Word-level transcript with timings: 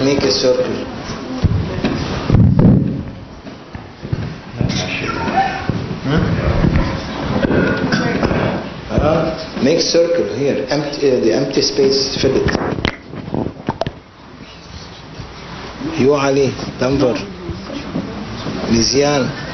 make 0.00 0.22
a 0.22 0.30
circle 0.32 0.64
uh, 8.90 9.60
make 9.62 9.80
circle 9.80 10.34
here 10.36 10.66
empty, 10.70 11.10
uh, 11.10 11.20
the 11.20 11.32
empty 11.34 11.60
space 11.60 12.16
fill 12.20 12.36
it. 12.36 12.50
You 16.00 16.14
Ali 16.14 16.48
Denver 16.78 17.14
Lizian 18.72 19.49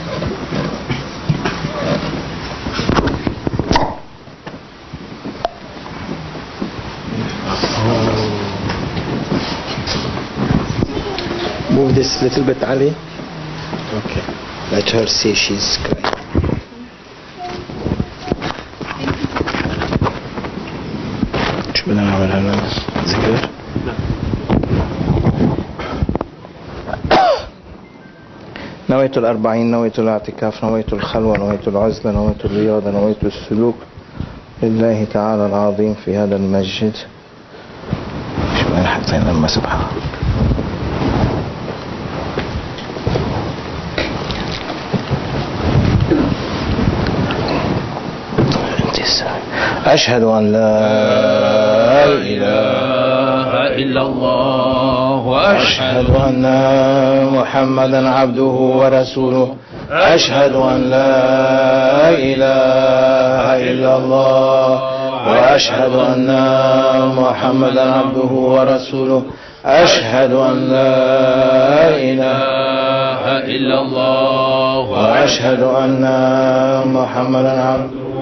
this 11.97 12.21
little 12.21 12.45
bit, 12.45 12.63
Ali. 12.63 12.93
Okay. 13.97 14.21
Let 14.71 14.85
her 14.93 15.07
see 15.07 15.33
she's 15.35 15.79
crying. 15.81 16.13
شو 21.75 21.87
بدنا 21.87 22.03
نعمل 22.03 22.33
هلا؟ 22.33 22.53
ذكر؟ 23.05 23.49
نويت 28.91 29.19
الأربعين 29.19 29.71
نويت 29.71 29.99
الاعتكاف 29.99 30.65
نويت 30.65 30.93
الخلوة 30.93 31.39
نويت 31.39 31.69
العزلة 31.69 32.13
نويت 32.13 32.45
الرياضة 32.45 32.91
نويت 32.91 33.25
السلوك 33.25 33.77
لله 34.63 35.05
تعالى 35.05 35.47
العظيم 35.47 35.95
في 35.95 36.17
هذا 36.17 36.37
المسجد 36.37 36.95
شو 38.59 38.75
حطينا 38.75 39.31
المسبحة 39.31 39.91
انت 39.97 40.06
أشهد 49.97 50.23
أن 50.23 50.53
لا 50.53 52.05
إله 52.33 53.51
إلا 53.83 54.03
الله 54.03 55.23
أشهد 55.57 56.09
أن 56.29 56.45
محمدا 57.33 58.09
عبده 58.09 58.57
ورسوله. 58.81 59.49
أشهد 59.91 60.55
أن 60.55 60.91
لا 60.91 62.11
إله 62.11 63.45
إلا 63.71 63.97
الله 63.97 64.69
وأشهد 65.29 65.95
أن 66.13 66.29
محمدا 67.17 67.85
عبده 67.99 68.33
ورسوله. 68.33 69.23
أشهد 69.65 70.33
أن 70.33 70.57
لا 70.69 71.89
إله 72.11 73.23
إلا 73.55 73.81
الله 73.81 74.79
وأشهد 74.79 75.63
أن 75.63 76.05
محمدا 76.87 77.55
عبده 77.73 78.16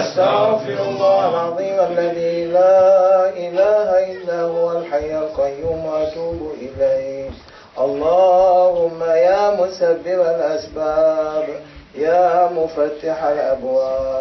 أستغفر 0.00 0.82
الله 0.88 1.28
العظيم 1.28 1.78
الذي 1.90 2.44
لا 2.44 3.28
إله 3.28 3.88
إلا 4.12 4.42
هو 4.42 4.72
الحي 4.78 5.18
القيوم 5.18 5.84
وأتوب 5.86 6.52
إليه. 6.60 7.30
اللهم 7.78 9.02
يا 9.02 9.50
مسبب 9.60 10.20
الأسباب 10.34 11.44
يا 11.94 12.50
مفتح 12.56 13.24
الأبواب. 13.24 14.13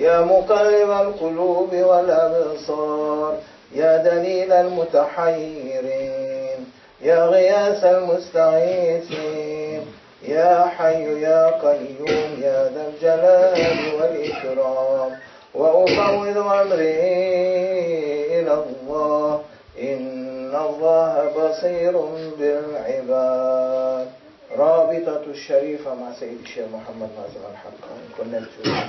يا 0.00 0.20
مقلب 0.20 0.90
القلوب 0.90 1.74
والأبصار 1.74 3.38
يا 3.74 3.96
دليل 3.96 4.52
المتحيرين 4.52 6.66
يا 7.02 7.24
غياث 7.26 7.84
المستغيثين 7.84 9.86
يا 10.22 10.64
حي 10.76 11.20
يا 11.22 11.50
قيوم 11.50 12.40
يا 12.42 12.68
ذا 12.74 12.86
الجلال 12.88 13.94
والإكرام. 13.94 15.18
وأفوض 15.54 16.38
أمري 16.38 17.00
إلى 18.40 18.54
الله 18.64 19.40
إن 19.82 20.54
الله 20.54 21.30
بصير 21.36 21.98
بالعباد. 22.38 24.06
رابطة 24.58 25.22
الشريفة 25.30 25.94
مع 25.94 26.12
سيد 26.20 26.38
الشيخ 26.42 26.64
محمد 26.74 27.08
ناصر 27.16 27.42
الحق. 27.52 27.80
كنا 28.18 28.38
نتوجه. 28.40 28.88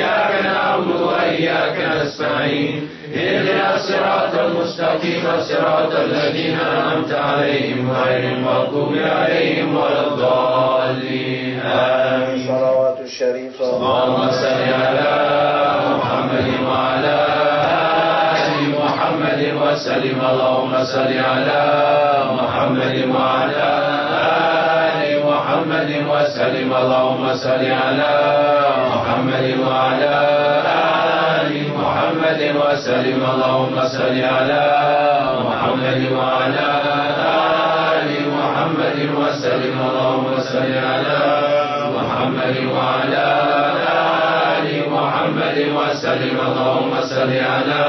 إياك 0.00 0.44
نعبد 0.44 1.00
وإياك 1.00 1.76
نستعين. 2.00 2.88
اهدنا 3.14 3.74
الصراط 3.76 4.34
المستقيم 4.38 5.24
صراط 5.40 5.92
الذين 5.92 6.58
أنعمت 6.60 7.12
عليهم 7.12 7.90
غير 7.90 8.32
المغضوب 8.32 8.94
عليهم 8.98 9.76
ولا 9.76 10.06
الضالين. 10.06 11.60
آمين. 11.60 12.48
صلوات 12.48 12.98
الشريفة 13.00 13.64
اللهم 13.76 14.30
صل 14.30 14.62
على 14.82 15.10
محمد 15.96 16.48
وعلى 16.68 17.16
آل 18.32 18.48
محمد 18.78 19.40
وسلم. 19.62 20.18
اللهم 20.30 20.84
صل 20.84 21.12
على 21.30 21.62
محمد 22.40 22.96
وعلى 23.14 23.68
آل 24.08 24.59
محمد 25.60 25.90
وسلم 26.08 26.72
اللهم 26.74 27.34
صل 27.34 27.64
على 27.84 28.12
محمد 28.92 29.46
وعلى 29.66 30.16
آل 31.36 31.52
محمد 31.78 32.40
وسلم 32.60 33.20
اللهم 33.32 33.76
صل 33.96 34.16
على 34.36 34.64
محمد 35.44 36.00
وعلى 36.16 36.68
آل 37.92 38.10
محمد 38.36 38.98
وسلم 39.20 39.76
اللهم 39.88 40.26
صل 40.52 40.72
على 40.90 41.20
محمد 41.96 42.56
وعلى 42.76 43.26
آل 44.56 44.68
محمد 44.96 45.58
وسلم 45.76 46.36
اللهم 46.48 46.92
صل 47.12 47.32
على 47.52 47.84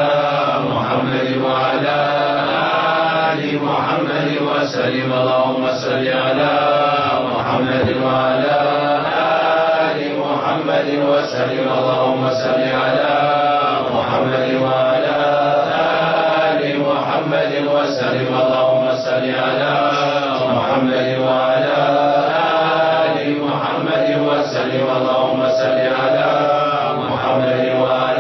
محمد 0.72 1.28
وعلى 1.46 1.98
آل 3.32 3.42
محمد 3.64 4.30
وسلم 4.50 5.14
اللهم 5.14 5.64
صل 5.86 6.08
على 6.08 7.01
محمد 7.52 7.90
وعلى 8.04 8.58
آل 9.84 10.00
محمد 10.20 10.90
وسلم. 11.12 11.66
اللهم 11.78 12.24
صل 12.32 12.64
على 12.84 13.12
محمد 13.96 14.48
وعلى 14.64 15.18
آل 16.48 16.62
محمد 16.80 17.52
وسلم. 17.74 18.30
اللهم 18.44 18.86
صل 18.96 19.26
على 19.44 19.74
محمد 20.56 21.10
وعلى 21.28 21.80
آل 23.04 23.20
محمد 23.44 24.08
وسلم. 24.28 24.86
اللهم 24.98 25.42
صل 25.60 25.80
على 26.00 26.30
محمد 27.04 27.64
وعلى 27.82 28.11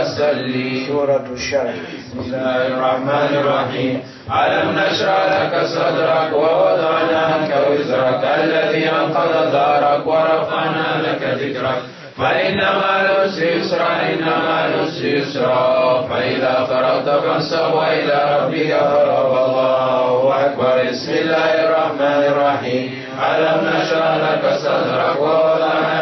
وسلم 0.00 0.86
سورة 0.88 1.26
الشرح 1.32 1.74
بسم 1.98 2.18
الله 2.26 2.66
الرحمن 2.66 3.30
الرحيم. 3.40 4.02
ألم 4.42 4.66
نشرح 4.78 5.22
لك 5.42 5.54
صدرك 5.64 6.30
ووضعنا 6.32 7.18
عنك 7.30 7.52
وزرك 7.70 8.22
الذي 8.44 8.84
أنقض 8.88 9.32
ظهرك 9.52 10.06
ورفعنا 10.06 10.88
لك 11.06 11.22
ذكرك. 11.42 11.80
فإن 12.18 12.56
مع 12.56 13.00
العسر 13.00 13.42
يسرا 13.42 13.92
إن 14.12 14.24
مع 14.46 14.56
العسر 14.66 15.04
يسرا. 15.04 16.06
فإذا 16.10 16.54
فرغت 16.68 17.08
فانصب 17.24 17.72
وإلى 17.74 18.18
ربك 18.36 18.70
فرغ 18.80 19.32
الله 19.44 20.46
أكبر. 20.46 20.90
بسم 20.90 21.12
الله 21.12 21.50
الرحمن 21.64 22.22
الرحيم. 22.32 22.86
ألم 23.30 23.58
نشرح 23.76 24.12
لك 24.26 24.44
صدرك 24.64 25.16
ووضعنا 25.20 25.99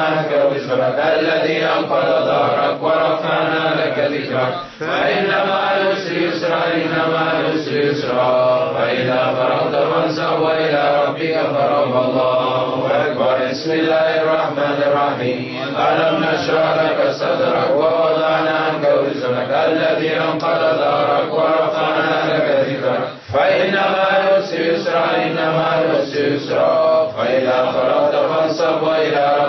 وزرك 0.79 1.19
الذي 1.19 1.65
أنقض 1.65 2.07
ظهرك 2.25 2.83
ورفعنا 2.83 3.75
لك 3.81 3.99
ذكرك 3.99 4.55
فإن 4.81 5.29
مع 5.49 5.77
العسر 5.77 6.13
يسرا 6.13 6.61
إن 6.75 7.13
مع 7.13 7.41
العسر 7.41 7.77
يسرا 7.77 8.73
فإذا 8.79 9.35
فرغت 9.37 9.75
فانصب 9.75 10.41
وإلى 10.41 11.05
ربك 11.07 11.37
فرغ 11.55 12.05
الله 12.05 12.91
أكبر. 13.07 13.49
بسم 13.51 13.73
الله 13.73 14.23
الرحمن 14.23 14.83
الرحيم. 14.87 15.59
ألم 15.79 16.25
نشرح 16.25 16.75
لك 16.83 17.11
صدرك 17.11 17.71
ووضعنا 17.71 18.51
عنك 18.51 18.85
وزرك. 19.01 19.51
الذي 19.69 20.17
أنقض 20.17 20.61
ظهرك 20.79 21.33
ورفعنا 21.33 22.35
لك 22.35 22.67
ذكرك 22.69 23.09
فإن 23.35 23.75
مع 23.75 24.09
العسر 24.17 24.61
يسرا 24.61 25.05
إن 25.17 25.37
مع 25.37 25.81
العسر 25.81 26.25
يسرا 26.25 27.09
فإذا 27.17 27.73
فرغت 27.73 28.15
فانصب 28.15 28.83
وإلى 28.83 29.37
ربك 29.41 29.48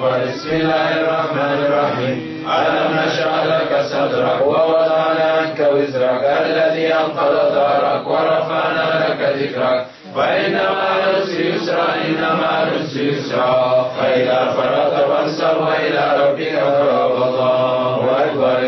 بسم 0.00 0.50
الله 0.50 1.00
الرحمن 1.00 1.64
الرحيم. 1.66 2.46
ألم 2.58 2.88
نشرح 3.04 3.44
لك 3.44 3.80
صدرك 3.82 4.40
ووضعنا 4.46 5.24
عنك 5.38 5.60
وزرك 5.72 6.24
الذي 6.24 6.94
أنقض 6.94 7.34
ظهرك 7.54 8.06
ورفعنا 8.06 8.86
لك 9.08 9.20
ذكرك. 9.20 9.86
فإن 10.16 10.54
مع 10.54 10.88
العسر 10.96 11.40
يسرا 11.40 11.94
إن 12.04 12.22
مع 12.42 12.62
العسر 12.62 13.00
يسرا. 13.00 13.90
فإذا 14.00 14.54
فرغت 14.56 14.94
فانصب 15.08 15.60
وإلى 15.60 16.04
ربك 16.20 16.54
أكبر 16.54 17.00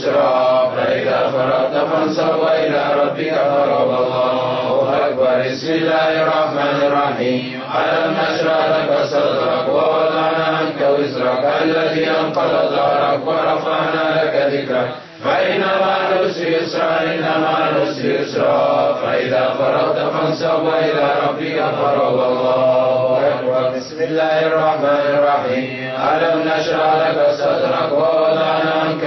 يسرا 0.00 0.72
فإذا 0.76 1.30
فرغت 1.32 1.74
فانصب 1.90 2.38
وإلى 2.42 2.82
ربك 3.02 3.34
فرغ 3.34 3.82
الله 3.82 5.06
أكبر. 5.06 5.48
بسم 5.50 5.72
الله 5.72 6.22
الرحمن 6.22 6.76
الرحيم. 6.86 7.60
ألم 7.80 8.16
نشرح 8.20 8.64
لك 8.76 9.04
صدرك 9.04 9.68
ووضعنا 9.68 10.44
عنك 10.58 10.80
وزرك 10.98 11.44
الذي 11.62 12.10
أنقض 12.10 12.52
ظهرك 12.74 13.20
ورفعنا 13.26 14.04
لك 14.22 14.34
ذكرك. 14.54 14.90
فإن 15.24 15.60
مع 15.60 15.96
العسر 16.08 16.48
يسرا 16.48 17.00
إن 17.02 17.42
مع 17.42 17.68
العسر 17.68 18.04
يسرا. 18.04 18.92
فإذا 19.02 19.54
فرغت 19.58 19.98
فانصب 20.12 20.62
وإلى 20.64 21.06
ربك 21.28 21.58
فرغ 21.80 22.28
الله 22.28 23.18
أكبر. 23.28 23.62
بسم 23.76 24.02
الله 24.02 24.46
الرحمن 24.46 25.04
الرحيم. 25.14 25.90
ألم 26.12 26.36
نشرح 26.48 26.90
لك 27.04 27.18
صدرك 27.30 27.92
ووضعنا 27.92 28.59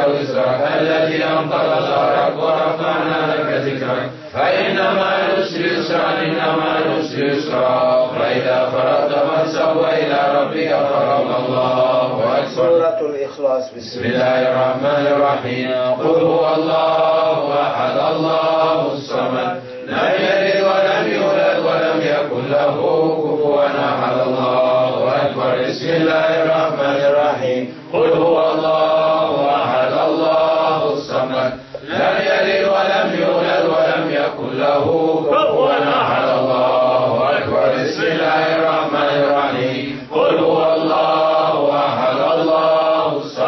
وزرك 0.08 0.70
الذي 0.82 1.24
أنقض 1.24 1.70
ظهرك 1.82 2.34
ورفعنا 2.44 3.34
لك 3.34 3.48
ذكرك 3.68 4.10
فإن 4.34 4.76
مع 4.76 5.16
العسر 5.20 5.62
يسرا 5.66 6.10
إن 6.22 6.36
مع 6.58 6.74
يسرا 7.18 8.08
فإذا 8.20 8.70
فرغت 8.72 9.12
فانصب 9.14 9.76
وإلى 9.78 10.20
ربك 10.40 10.70
فرغ 10.70 11.46
الله 11.46 12.38
أكبر 12.38 12.48
سورة 12.56 13.00
الإخلاص 13.10 13.74
بسم 13.78 14.06
الله 14.06 14.42
الرحمن 14.52 15.08
الرحيم 15.08 15.72
قل 16.00 16.22
هو 16.24 16.56
الله 16.56 17.62
احد 17.62 17.98
الله 18.16 18.92
الصمد 18.94 19.62
لم 19.88 20.12
يلد 20.20 20.64
ولم 20.64 21.14
يولد 21.14 21.60
ولم 21.66 22.02
يكن 22.02 22.52
له 22.52 22.76
كفوا 23.24 23.66
احد 23.66 24.18
الله 24.28 25.16
اكبر 25.26 25.68
بسم 25.68 25.90
الله 25.90 26.44
الرحمن 26.44 27.00
الرحيم 27.10 27.74
قل 27.94 28.10
هو 28.10 28.52
الله 28.52 29.03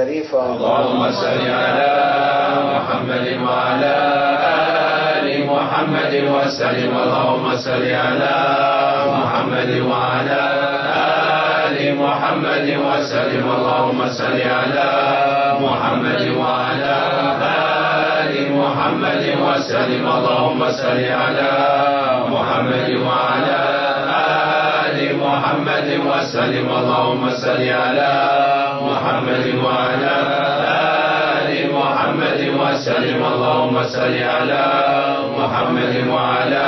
الشريفة 0.00 0.46
اللهم 0.56 1.12
صل 1.12 1.42
على 1.50 1.92
محمد 2.72 3.26
وعلى 3.44 3.96
آل 5.20 5.46
محمد 5.46 6.14
وسلم. 6.32 6.92
اللهم 7.04 7.46
صل 7.56 7.84
على 7.84 8.36
محمد 9.12 9.70
وعلى 9.90 10.42
آل 11.68 11.76
محمد 12.00 12.68
وسلم. 12.86 13.44
اللهم 13.56 14.00
صل 14.08 14.40
على 14.40 14.88
محمد 15.64 16.22
وعلى 16.40 16.96
آل 18.20 18.32
محمد 18.56 19.24
وسلم. 19.44 20.04
اللهم 20.16 20.60
صل 20.70 21.00
على 21.22 21.52
محمد 22.32 22.88
وعلى 23.06 23.60
آل 24.80 24.98
محمد 25.24 25.88
وسلم. 26.08 26.66
اللهم 26.80 27.22
صل 27.44 27.62
على 27.68 28.59
محمد 28.88 29.46
وعلى 29.64 30.16
آل 31.36 31.50
محمد 31.76 32.40
وسلم. 32.60 33.20
اللهم 33.32 33.76
صل 33.82 34.14
على 34.36 34.64
محمد 35.38 35.94
وعلى 36.08 36.66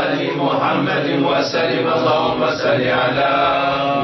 آل 0.00 0.20
محمد 0.36 1.06
وسلم. 1.26 1.84
اللهم 1.96 2.42
صل 2.62 2.82
على 3.02 3.32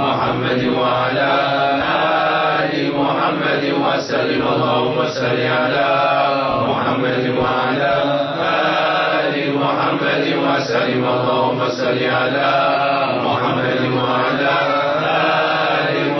محمد 0.05 0.63
وعلى 0.79 1.31
آل 2.61 2.73
محمد 3.01 3.65
وسلم. 3.85 4.43
اللهم 4.53 4.99
صل 5.09 5.41
على 5.59 5.91
محمد 6.69 7.25
وعلى 7.39 7.95
آل 9.23 9.37
محمد 9.63 10.25
وسلم. 10.45 11.03
اللهم 11.15 11.61
صل 11.69 12.01
على 12.19 12.51
محمد 13.27 13.81
وعلى 13.99 14.53
آل 14.67 14.70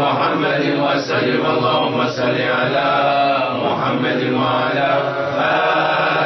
محمد 0.01 0.65
وسلم. 0.79 1.47
اللهم 1.47 2.09
صل 2.09 2.39
على 2.41 2.89
محمد 3.65 4.23
وعلى 4.33 4.91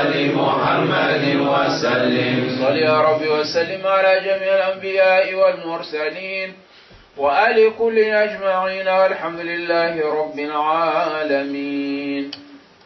آل 0.00 0.36
محمد 0.36 1.24
وسلم. 1.36 1.74
سلم 1.74 2.56
صل 2.62 2.76
يا 2.76 3.00
رب 3.00 3.22
وسلم 3.22 3.86
على 3.86 4.20
جميع 4.20 4.54
الأنبياء 4.54 5.34
والمرسلين 5.34 6.48
وآل 7.16 7.70
كل 7.78 7.98
أجمعين. 7.98 8.88
والحمد 8.88 9.40
لله 9.40 9.94
رب 10.20 10.38
العالمين. 10.38 12.30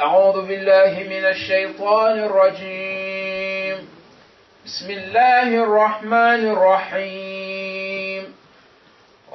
أعوذ 0.01 0.47
بالله 0.47 0.93
من 1.11 1.25
الشيطان 1.25 2.19
الرجيم. 2.19 3.77
بسم 4.67 4.91
الله 4.91 5.49
الرحمن 5.65 6.43
الرحيم. 6.53 7.38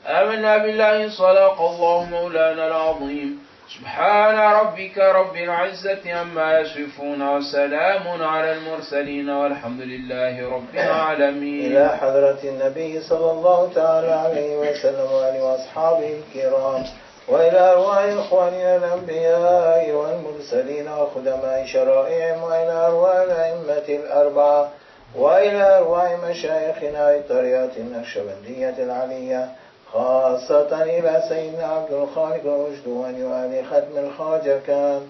آمنا 0.06 0.58
بالله 0.58 1.08
صدق 1.08 1.61
الله 1.61 2.04
مولانا 2.11 2.66
العظيم. 2.66 3.44
سبحان 3.75 4.38
ربك 4.38 4.99
رب 4.99 5.37
العزة 5.37 6.12
عما 6.12 6.61
يصفون 6.61 7.28
وسلام 7.28 8.23
على 8.23 8.52
المرسلين 8.52 9.30
والحمد 9.30 9.80
لله 9.80 10.49
رب 10.56 10.75
العالمين. 10.75 11.73
إلى 11.73 11.96
حضرة 12.00 12.38
النبي 12.44 13.00
صلى 13.00 13.30
الله 13.30 13.73
تعالى 13.75 14.12
عليه 14.12 14.56
وسلم 14.56 15.12
وآله 15.12 15.42
وأصحابه 15.44 16.18
الكرام. 16.20 16.84
وإلى 17.28 17.58
أرواح 17.72 17.98
إخواننا 17.98 18.76
الأنبياء 18.76 19.90
والمرسلين 19.90 20.88
وخدماء 20.88 21.64
شرائعهم 21.66 22.42
وإلى 22.42 22.72
أرواح 22.72 23.16
الأئمة 23.16 23.88
الأربعة 23.88 24.70
وإلى 25.16 25.78
أرواح 25.78 26.18
مشايخنا 26.24 27.16
الطريقة 27.16 27.76
النقشبندية 27.76 28.74
العلية 28.78 29.48
خاصة 29.92 30.82
إلى 30.82 31.22
سيدنا 31.28 31.66
عبد 31.66 31.92
الخالق 31.92 32.46
وجدوان 32.46 33.24
وآل 33.24 33.66
ختم 33.66 33.98
الخواجة 33.98 34.60
كان 34.66 35.00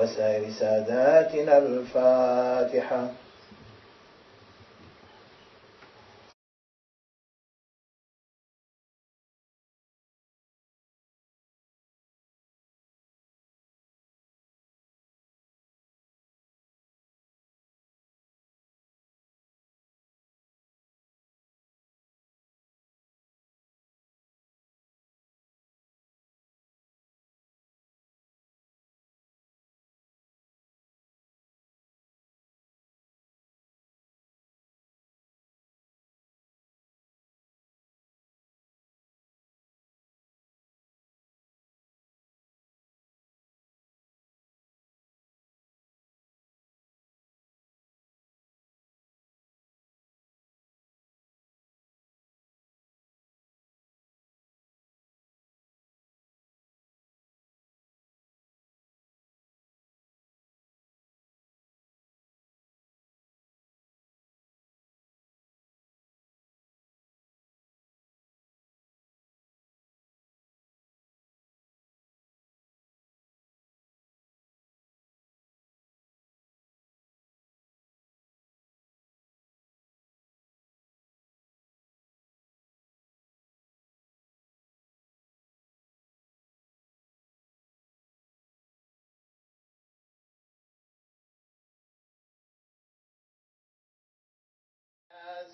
وسائر 0.00 0.50
ساداتنا 0.60 1.58
الفاتحة. 1.58 3.00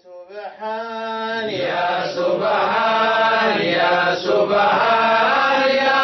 سبحان 0.06 1.48
يا 1.50 2.06
سبحان 2.16 3.58
يا 3.60 4.14
سبحان 4.14 5.60
يا 5.86 6.02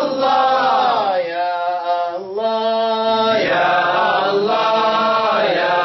الله. 0.00 1.16
يا 1.16 2.16
الله. 2.16 3.38
يا 3.38 4.30
الله. 4.30 5.42
يا 5.62 5.80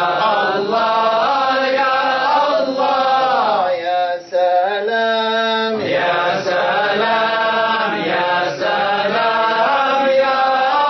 الله. 0.55 1.65
يا 1.81 1.97
الله. 2.59 3.71
يا 3.71 4.05
سلام. 4.35 5.73
يا 5.81 6.15
سلام. 6.51 7.91
يا 8.13 8.31
سلام. 8.63 10.07
يا 10.23 10.39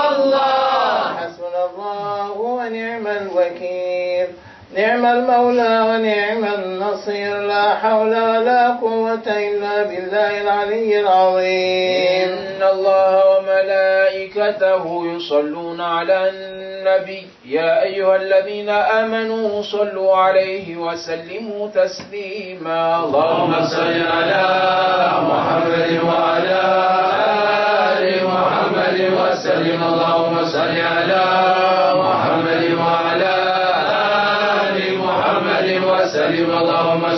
الله. 0.09 1.17
حسبنا 1.17 1.61
الله 1.65 2.31
ونعم 2.31 3.07
الوكيل. 3.07 4.29
نعم 4.77 5.05
المولى 5.05 5.81
ونعم 5.89 6.43
النصير 6.45 7.37
لا 7.37 7.75
حول 7.75 8.13
ولا 8.13 8.69
قوة 8.81 9.27
إلا 9.27 9.83
بالله 9.83 10.41
العلي 10.41 10.99
العظيم. 10.99 12.29
إن 12.29 12.63
الله 12.73 13.11
وملائكته 13.31 14.83
يصلون 15.15 15.81
على 15.81 16.29
النبي. 16.29 17.27
يا 17.45 17.83
أيها 17.83 18.15
الذين 18.15 18.69
آمنوا 18.69 19.61
صلوا 19.61 20.15
عليه 20.15 20.77
وسلموا 20.77 21.67
تسليما. 21.73 23.03
اللهم 23.03 23.53
صل 23.65 23.93
على 24.17 24.45
محمد 25.31 25.99
وعلى 26.07 26.61
آل 27.97 28.03
محمد 28.27 28.97
وسلم. 29.17 29.83
اللهم 29.83 30.45
صل 30.45 30.58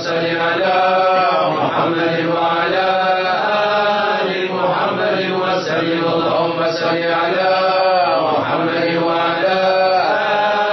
صل 0.02 0.26
على 0.46 0.78
محمد 1.58 2.16
وعلى 2.34 2.88
آل 4.18 4.32
محمد 4.52 5.20
وسلم. 5.42 6.02
اللهم 6.14 6.60
صل 6.82 7.02
على 7.22 7.52
محمد 8.32 8.88
وعلى 9.08 9.60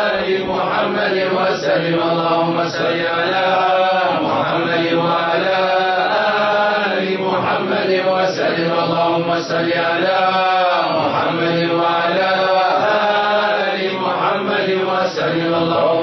آل 0.09 0.27
محمد 0.53 1.17
وسلم. 1.37 1.97
اللهم 2.11 2.57
صل 2.69 2.99
على 3.17 3.47
محمد 4.25 4.87
وعلى 5.03 5.59
آل 6.89 7.05
محمد 7.27 7.91
وسلم. 8.13 8.71
اللهم 8.85 9.29
صل 9.51 9.71
على 9.89 10.21
محمد 10.99 11.59
وعلى 11.81 12.31
آل 13.61 13.79
محمد 14.05 14.69
وسلم. 14.91 15.51
اللهم 15.63 15.98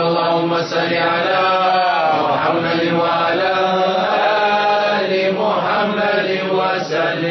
اللهم 0.00 0.62
صل 0.62 0.94
على 0.94 1.42
محمد 2.28 2.82
وعلى 3.00 3.52
آل 5.00 5.12
محمد 5.34 6.28
وسلم. 6.50 7.24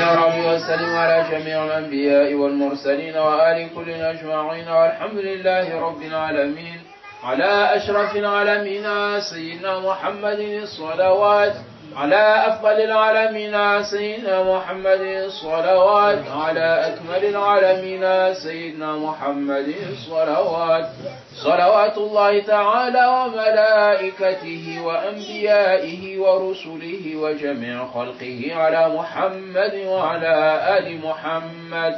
يا 0.00 0.10
وسلم 0.48 0.96
على 0.96 1.24
جميع 1.32 1.64
الأنبياء 1.64 2.34
والمرسلين 2.34 3.16
وآل 3.16 3.68
كل 3.74 3.90
أجمعين 3.90 4.68
والحمد 4.68 5.18
لله 5.18 5.80
رب 5.80 6.02
العالمين. 6.02 6.80
على 7.24 7.76
أشرف 7.76 8.16
العالمين 8.16 8.86
سيدنا 9.20 9.78
محمد 9.78 10.40
الصلوات 10.62 11.54
على 11.96 12.46
أفضل 12.48 12.80
العالمين 12.80 13.82
سيدنا 13.82 14.42
محمد 14.42 15.00
الصلوات 15.00 16.18
على 16.30 16.68
أكمل 16.88 17.24
العالمين 17.24 18.34
سيدنا 18.34 18.96
محمد 18.96 19.74
الصلوات 19.92 20.88
صلوات 21.36 21.98
الله 21.98 22.42
تعالى 22.42 23.06
وملائكته 23.06 24.80
وأنبيائه 24.84 26.18
ورسله 26.18 27.16
وجميع 27.16 27.86
خلقه 27.86 28.54
على 28.54 28.88
محمد 28.88 29.74
وعلى 29.86 30.34
آل 30.78 31.00
محمد. 31.06 31.94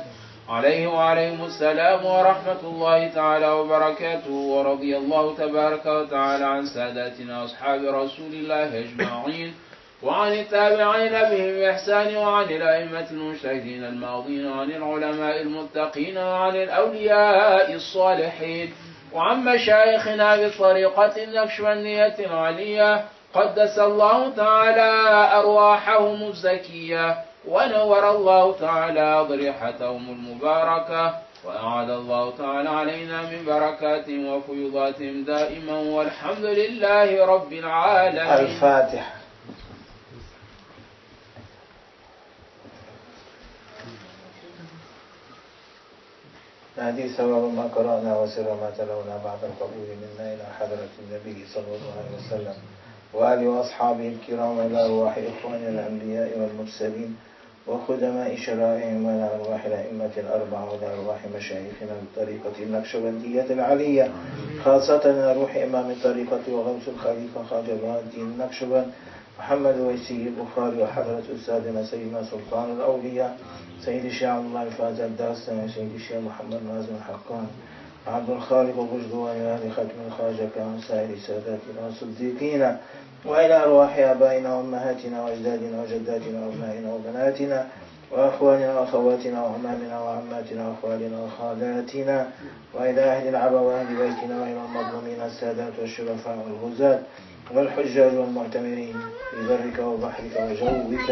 عليه 0.49 0.87
وعليهم 0.87 1.45
السلام 1.45 2.07
ورحمة 2.07 2.63
الله 2.63 3.09
تعالى 3.09 3.49
وبركاته. 3.51 4.31
ورضي 4.33 4.97
الله 4.97 5.35
تبارك 5.37 5.87
وتعالى 5.87 6.45
عن 6.45 6.67
ساداتنا 6.67 7.45
أصحاب 7.45 7.81
رسول 7.85 8.33
الله 8.33 8.79
أجمعين. 8.79 9.55
وعن 10.03 10.33
التابعين 10.33 11.13
بهم 11.13 11.55
بإحسان 11.59 12.17
وعن 12.17 12.45
الأئمة 12.45 13.11
المجتهدين 13.11 13.85
الماضين 13.85 14.47
وعن 14.47 14.71
العلماء 14.71 15.43
المتقين 15.43 16.19
وعن 16.19 16.57
الأولياء 16.57 17.75
الصالحين. 17.75 18.75
وعن 19.13 19.45
مشايخنا 19.45 20.37
بالطريقة 20.37 21.25
النقشبندية 21.25 22.17
العلية 22.19 23.05
قدس 23.35 23.79
الله 23.79 24.31
تعالى 24.37 24.91
أرواحهم 25.35 26.23
الزكية 26.29 27.17
ونور 27.49 28.11
الله 28.11 28.53
تعالى 28.53 29.27
ضريحتهم 29.29 30.11
المباركة 30.11 31.15
وأعاد 31.45 31.91
الله 31.91 32.33
تعالى 32.39 32.69
علينا 32.69 33.23
من 33.23 33.45
بركاتهم 33.47 34.27
وفيضاتهم 34.27 35.25
دائما 35.25 35.79
والحمد 35.79 36.45
لله 36.45 37.27
رب 37.27 37.53
العالمين. 37.53 38.47
الفاتحة. 38.47 39.18
هذه 46.79 47.07
ثواب 47.17 47.55
ما 47.55 47.63
قرأنا 47.75 48.19
وسر 48.19 48.43
ما 48.55 48.71
تلونا 48.79 49.17
بعد 49.25 49.39
القبول 49.45 49.89
منا 50.03 50.35
إلى 50.35 50.45
حضرة 50.59 50.89
النبي 51.03 51.45
صلى 51.55 51.65
الله 51.65 51.93
عليه 51.99 52.17
وسلم. 52.19 52.55
وآله 53.15 53.49
وأصحابه 53.49 54.09
الكرام 54.09 54.61
إلى 54.61 54.85
أرواح 54.87 55.19
إخواننا 55.19 55.69
الأنبياء 55.69 56.39
والمرسلين 56.39 57.17
وخدماء 57.67 58.37
شرائعهم 58.37 59.05
وإلى 59.07 59.31
أرواح 59.35 59.65
الأئمة 59.65 60.11
الأربعة 60.17 60.73
وإلى 60.73 60.95
أرواح 60.95 61.19
مشايخنا 61.37 61.93
بالطريقة 62.01 62.57
النقشبندية 62.63 63.47
العلية 63.51 64.11
خاصة 64.65 65.03
إلى 65.05 65.33
روح 65.33 65.57
إمام 65.57 65.91
الطريقة 65.91 66.41
وغوث 66.49 66.89
الخليفة 66.89 67.61
بهاء 67.61 68.01
الدين 68.01 68.25
النقشبند 68.25 68.87
محمد 69.39 69.81
ويسي 69.81 70.29
البخاري 70.29 70.83
وحضرة 70.83 71.23
أستاذنا 71.37 71.85
سيدنا 71.85 72.23
سلطان 72.23 72.73
الأولياء 72.77 73.39
سيد 73.85 74.05
الشيخ 74.05 74.29
عبد 74.29 74.45
الله 74.47 74.71
فاز 74.71 75.01
الدارستاني 75.01 75.65
وسيد 75.65 75.95
الشيخ 75.95 76.17
محمد 76.17 76.61
مازن 76.69 76.95
الحقان 76.97 77.47
عبد 78.07 78.31
الخالق 78.31 78.79
وبجدوان 78.79 79.37
وأهل 79.43 79.73
ختم 79.73 79.99
الخواجة 80.07 80.49
كان 80.55 80.81
سائر 80.89 81.17
ساداتنا 81.27 81.81
والصديقين 81.85 82.77
وإلى 83.25 83.65
أرواح 83.65 83.99
آبائنا 83.99 84.55
وأمهاتنا 84.57 85.23
وأجدادنا 85.25 85.83
وجداتنا 85.83 86.47
وأبنائنا 86.47 86.93
وبناتنا 86.95 87.67
وأخواننا 88.13 88.81
وأخواتنا 88.81 89.43
وعمامنا 89.43 90.01
وعماتنا 90.01 90.69
وأخوالنا 90.69 91.19
وخالاتنا 91.25 92.31
وإلى 92.75 93.01
أهل 93.01 93.29
العبا 93.29 93.61
وأهل 93.61 93.87
بيتنا 93.87 94.41
وإلى 94.43 94.61
المظلومين 94.67 95.21
السادات 95.27 95.73
والشرفاء 95.81 96.39
والغزاة 96.47 96.99
والحجاج 97.55 98.15
والمعتمرين 98.15 98.97
في 99.31 99.49
برك 99.49 99.79
وبحرك 99.79 100.35
وجوك 100.41 101.11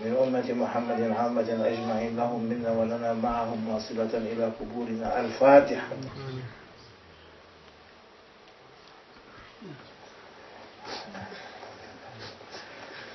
من 0.00 0.16
أمة 0.22 0.64
محمد 0.64 1.00
عامة 1.18 1.66
أجمعين 1.66 2.16
لهم 2.16 2.42
منا 2.42 2.70
ولنا 2.70 3.12
معهم 3.12 3.68
واصلة 3.68 4.10
إلى 4.14 4.52
قبورنا. 4.60 5.20
الفاتحة. 5.20 5.88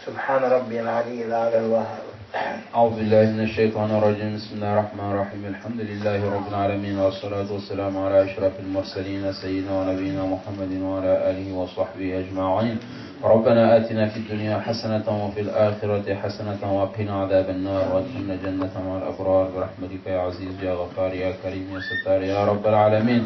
سبحان 0.06 0.44
ربي 0.44 0.82
العلي 0.82 1.26
الأعلى 1.26 1.60
الوهاب 1.60 2.17
أعوذ 2.36 2.96
بالله 2.96 3.26
من 3.32 3.44
الشيطان 3.44 3.90
الرجيم. 3.92 4.36
بسم 4.36 4.56
الله 4.56 4.74
الرحمن 4.74 5.12
الرحيم. 5.12 5.46
الحمد 5.46 5.80
لله 5.80 6.20
رب 6.36 6.48
العالمين 6.48 7.00
والصلاة 7.00 7.48
والسلام 7.54 7.98
على 7.98 8.24
أشرف 8.24 8.60
المرسلين 8.60 9.34
سيدنا 9.34 9.72
ونبينا 9.80 10.24
محمد 10.26 10.72
وعلى 10.82 11.14
آله 11.30 11.48
وصحبه 11.56 12.20
أجمعين. 12.20 12.78
ربنا 13.24 13.78
آتنا 13.78 14.10
في 14.10 14.18
الدنيا 14.18 14.60
حسنة 14.60 15.08
وفي 15.26 15.42
الآخرة 15.42 16.16
حسنة 16.16 16.62
وقنا 16.80 17.14
عذاب 17.22 17.50
النار. 17.50 17.84
وأدخلنا 17.96 18.36
جنة 18.44 18.74
مع 18.88 18.98
الأبرار. 18.98 19.46
برحمتك 19.56 20.04
يا 20.08 20.20
عزيز 20.20 20.64
يا 20.64 20.74
غفار 20.74 21.14
يا 21.14 21.32
كريم 21.44 21.68
يا 21.76 21.80
ستار 21.80 22.22
يا 22.24 22.46
رب 22.46 22.68
العالمين. 22.68 23.24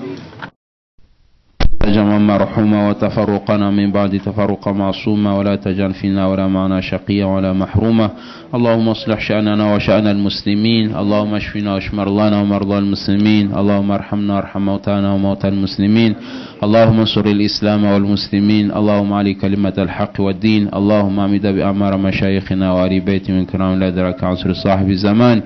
مرحوما 2.27 2.89
وتفرقنا 2.89 3.71
من 3.71 3.91
بعد 3.91 4.19
تفرق 4.19 4.67
معصوما 4.67 5.37
ولا 5.37 5.55
تجعل 5.55 5.93
فينا 5.93 6.27
ولا 6.27 6.47
معنا 6.47 6.81
شقيا 6.81 7.25
ولا 7.25 7.53
محروما. 7.53 8.09
اللهم 8.55 8.89
اصلح 8.89 9.19
شأننا 9.19 9.75
وشأن 9.75 10.07
المسلمين. 10.07 10.95
اللهم 10.95 11.33
اشفنا 11.35 11.73
واشف 11.73 11.93
مرضانا 11.93 12.41
ومرضى 12.41 12.77
المسلمين. 12.77 13.51
اللهم 13.57 13.91
ارحمنا 13.91 14.35
وارحم 14.35 14.61
موتانا 14.61 15.13
وموتى 15.13 15.47
المسلمين. 15.47 16.15
اللهم 16.63 16.99
انصر 16.99 17.25
الإسلام 17.25 17.83
والمسلمين. 17.83 18.71
اللهم 18.71 19.13
علي 19.13 19.33
كلمة 19.33 19.73
الحق 19.77 20.15
والدين. 20.19 20.69
اللهم 20.73 21.19
امد 21.19 21.47
بأعمار 21.47 21.97
مشايخنا 21.97 22.71
وآل 22.73 22.99
بيت 22.99 23.31
من 23.31 23.45
كرام 23.45 23.79
لا 23.79 23.89
درك 23.89 24.23
عصر 24.23 24.53
صاحب 24.53 24.89
الزمان. 24.89 25.41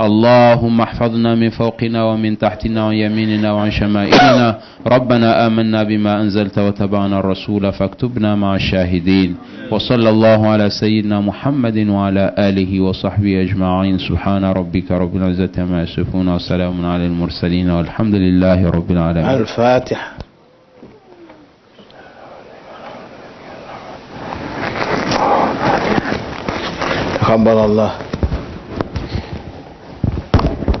اللهم 0.00 0.80
احفظنا 0.80 1.34
من 1.34 1.50
فوقنا 1.50 2.04
ومن 2.04 2.38
تحتنا 2.38 2.84
وعن 2.84 2.94
يميننا 2.94 3.52
وعن 3.52 3.70
شمائلنا 3.70 4.58
ربنا 4.86 5.46
آمنا 5.46 5.82
بما 5.82 6.20
أنزلت 6.20 6.58
وتبعنا 6.58 7.18
الرسول 7.20 7.72
فاكتبنا 7.72 8.34
مع 8.34 8.54
الشاهدين. 8.54 9.36
وصلى 9.72 10.08
الله 10.10 10.46
على 10.48 10.70
سيدنا 10.70 11.20
محمد 11.20 11.88
وعلى 11.88 12.34
آله 12.38 12.80
وصحبه 12.80 13.40
أجمعين. 13.40 13.98
سبحان 13.98 14.44
ربك 14.44 14.90
رب 14.90 15.16
العزة 15.16 15.52
عما 15.58 15.82
يصفون 15.82 16.28
وسلام 16.28 16.86
على 16.86 17.06
المرسلين 17.06 17.70
والحمد 17.70 18.14
لله 18.14 18.70
رب 18.70 18.90
العالمين. 18.90 19.30
الفاتحة. 19.30 20.08
تقبل 27.20 27.58
الله. 27.58 28.05